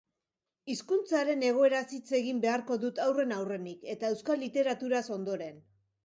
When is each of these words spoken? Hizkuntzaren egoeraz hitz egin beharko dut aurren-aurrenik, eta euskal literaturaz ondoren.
Hizkuntzaren 0.73 1.43
egoeraz 1.49 1.81
hitz 1.97 2.15
egin 2.19 2.39
beharko 2.45 2.77
dut 2.83 3.01
aurren-aurrenik, 3.03 3.83
eta 3.95 4.09
euskal 4.15 4.41
literaturaz 4.45 5.03
ondoren. 5.17 5.61